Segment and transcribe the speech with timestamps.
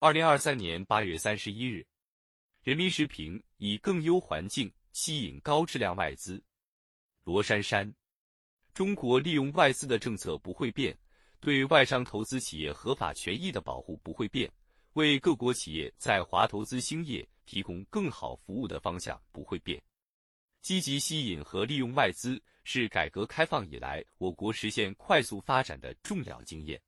[0.00, 1.84] 二零二三年八月三十一日，
[2.62, 6.40] 人民时评以更优环境吸引高质量外资。
[7.24, 7.92] 罗珊珊，
[8.72, 10.96] 中国利用外资的政策不会变，
[11.40, 14.48] 对外商投资企业合法权益的保护不会变，
[14.92, 19.82] 为各国企业在华投资兴业提供更好服务的方向不会变。
[20.62, 26.80] 积极吸引和利用外资是改革开放以来我国实现快速发展的重要经验。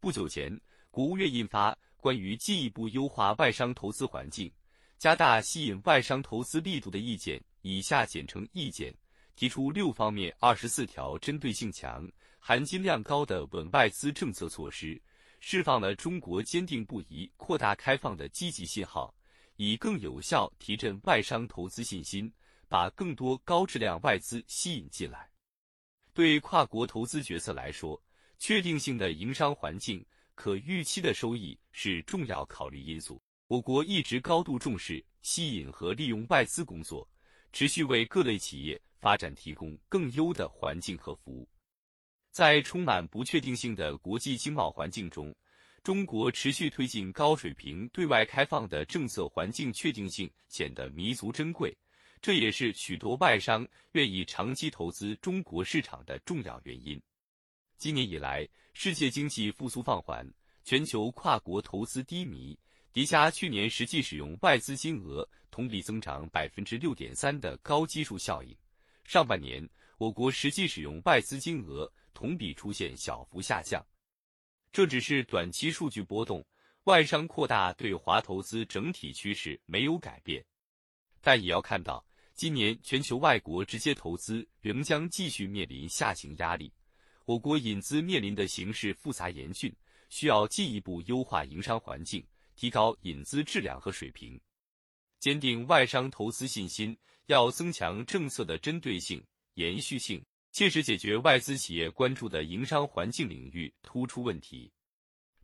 [0.00, 1.78] 不久前，国务院印发。
[2.04, 4.52] 关于进一步优化外商投资环境、
[4.98, 8.94] 加大吸引外商投资力度的意见（以下简称意见）
[9.34, 12.06] 提出六方面、二十四条针对性强、
[12.38, 15.00] 含金量高的稳外资政策措施，
[15.40, 19.14] 释放了中国坚定不移扩大开放的积极信号，
[19.56, 22.30] 以更有效提振外商投资信心，
[22.68, 25.30] 把更多高质量外资吸引进来。
[26.12, 27.98] 对跨国投资决策来说，
[28.38, 30.04] 确定性的营商环境。
[30.34, 33.20] 可预期的收益是重要考虑因素。
[33.46, 37.08] 我国一直高度重视吸引和利用外资工作，
[37.52, 41.48] 持续为各类企业发展提供更优的环境和服务。
[42.30, 45.32] 在充满不确定性的国际经贸环境中，
[45.82, 51.76] 中国持续推进高水平对外开放的政策环境确定性显得弥足珍贵，
[52.20, 57.00] 这也是许多外商愿意长期投资中国市场的重要原因。
[57.76, 60.28] 今年以来，世界经济复苏放缓，
[60.64, 62.58] 全球跨国投资低迷，
[62.92, 68.54] 叠加去年实际使用外资金额同比增长百分之六点三的高基数效应，
[69.04, 69.66] 上半年
[69.96, 73.82] 我国实际使用外资金额同比出现小幅下降。
[74.72, 76.44] 这只是短期数据波动，
[76.82, 80.44] 外商扩大对华投资整体趋势没有改变。
[81.20, 82.04] 但也要看到，
[82.34, 86.72] 今年全球外国直接投资仍将继续面临下行压力。
[87.24, 89.74] 我国引资面临的形势复杂严峻，
[90.08, 94.40] 需要进一步优化营商环境，提高引资质量和水平，
[95.20, 96.96] 坚定外商投资信心。
[97.28, 100.22] 要增强政策的针对性、延续性，
[100.52, 104.70] 切实解决外资企业关注的营商环境领域突出问题。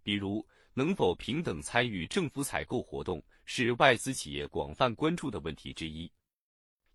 [0.02, 6.12] 比如，能否平等参与政府采购活动，是外资企业广泛关注的问题之一。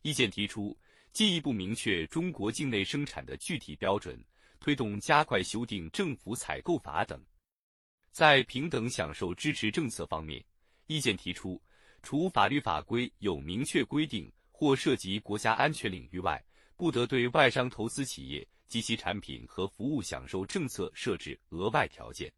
[0.04, 0.78] 意见提出，
[1.12, 4.24] 进一步明确中国境内生产的具体标准。
[4.66, 7.24] 推动加快修订政府采购法等，
[8.12, 10.44] 在平等享受支持政策方面，
[10.88, 11.62] 意见提出，
[12.02, 16.44] 除法律法规有明确规定或涉及国家安全领域外，
[16.76, 22.34] 不得对外商投资企业及其产品和服务享受政策设置额外条件，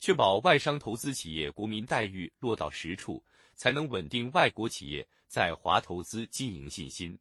[0.00, 7.16] 确保外商投资企业国民待遇落到实处，才能稳定外国企业在华投资经营信心，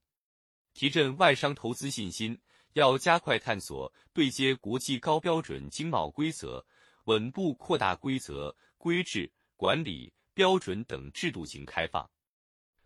[0.73, 2.35] 提振外商投资信心。
[2.73, 6.65] 要加快探索对接国际高标准经贸规则，
[7.05, 12.09] 稳步扩大规则、规制、管理、标准等制度型开放。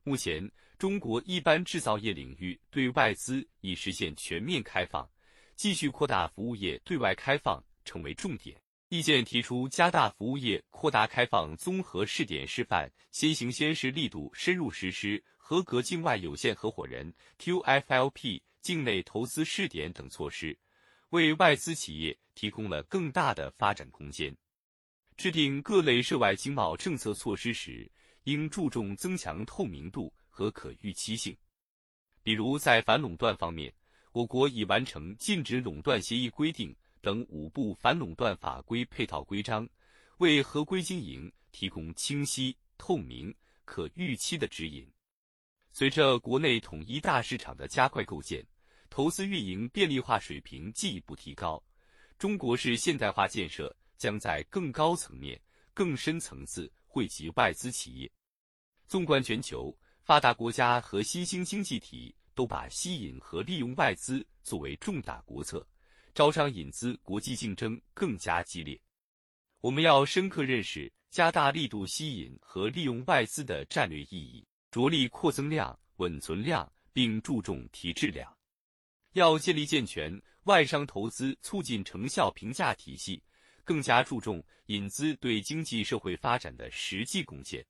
[0.03, 5.09] 目前，中国一般制造业领域对外资已实现全面开放，
[5.55, 8.61] 继续扩大服务业对外开放成为重点。
[8.89, 18.41] 意见提出，加大服务业扩大开放综合试点示范，先行先试力度深入实施合格境外有限合伙人 （QFLP）。
[18.67, 20.53] 境内投资试点等措施，
[21.11, 24.35] 为外资企业提供了更大的发展空间。
[25.15, 27.89] 制定各类涉外经贸政策措施时，
[28.25, 31.33] 应注重增强透明度和可预期性。
[32.21, 33.73] 比如，在反垄断方面，
[34.11, 39.65] 我国已完成禁止垄断协议规定等五部反垄断法规配套规章，
[40.17, 44.85] 为合规经营提供清晰、透明、可预期的指引。
[45.71, 48.45] 随着国内统一大市场的加快构建，
[48.97, 51.63] 投资运营便利化水平进一步提高，
[52.17, 55.39] 中国式现代化建设将在更高层面、
[55.71, 58.11] 更深层次惠及外资企业。
[58.87, 59.71] 纵观全球，
[60.01, 65.63] 发达国家和新兴经济体都把吸引和利用外资作为重大国策，
[66.15, 68.81] 招商引资国际竞争更加激烈。
[69.61, 78.35] 我们要深刻认识加大力度吸引和利用外资的战略意义，着力扩增量、稳存量，并注重提质量。
[79.13, 83.21] 要建立健全外商投资促进成效评价体系，
[83.63, 87.65] 更加注重引资对经济社会发展的实际贡献。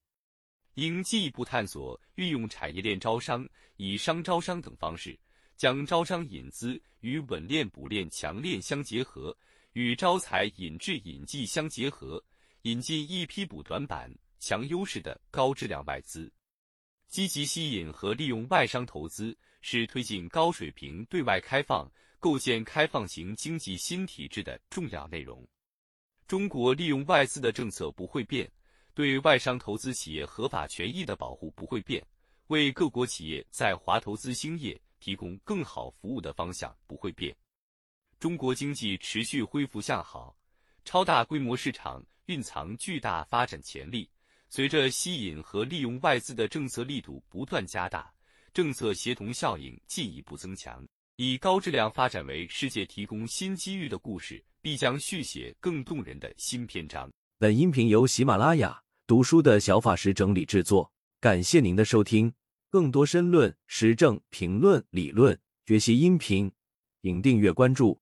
[0.75, 3.47] 应进一步探索运用产业链招商、
[3.77, 5.17] 以商招商等方式，
[5.55, 9.35] 将招商引资与稳链补链强链相结合，
[9.73, 12.23] 与招才引智引技相结合，
[12.61, 16.31] 引进一批补短板、强优势的高质量外资，
[17.07, 19.37] 积极吸引和利用外商投资。
[19.59, 25.45] 是推进高水平对外开放、构建开放型经济新体制的重要内容。
[26.25, 28.49] 中国利用外资的政策不会变，
[28.93, 32.05] 对外商投资企业合法权益的保护不会变，
[32.47, 37.35] 为各国企业在华投资兴业提供更好服务的方向不会变。
[38.19, 40.33] 中国经济持续恢复向好，
[40.85, 44.09] 超大规模市场蕴藏巨大发展潜力。
[44.49, 48.11] 随着吸引和利用外资的政策力度不断加大，
[48.53, 50.85] 政策协同效应进一步增强，
[51.17, 57.09] 以高质量发展为世界提供新机遇的故事，必将续写更动人的新篇章。
[57.37, 58.81] 本音频由喜马拉雅。
[59.05, 60.91] 读书的小法师整理制作，
[61.21, 62.33] 感谢您的收听。
[62.69, 66.51] 更多深论、时政评论、理论学习音频，
[67.01, 67.97] 请订阅关注。